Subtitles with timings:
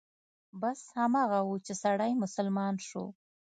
[0.61, 3.05] بس هماغه و چې سړى مسلمان شو.